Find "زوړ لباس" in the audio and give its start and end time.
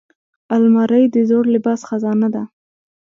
1.29-1.79